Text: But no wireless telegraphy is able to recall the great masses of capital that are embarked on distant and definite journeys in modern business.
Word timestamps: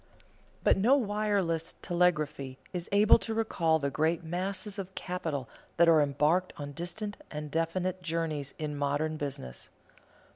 But 0.63 0.77
no 0.77 0.95
wireless 0.97 1.75
telegraphy 1.83 2.57
is 2.73 2.89
able 2.91 3.19
to 3.19 3.35
recall 3.35 3.77
the 3.77 3.91
great 3.91 4.23
masses 4.23 4.79
of 4.79 4.95
capital 4.95 5.47
that 5.77 5.87
are 5.87 6.01
embarked 6.01 6.53
on 6.57 6.71
distant 6.71 7.17
and 7.29 7.51
definite 7.51 8.01
journeys 8.01 8.55
in 8.57 8.75
modern 8.75 9.15
business. 9.17 9.69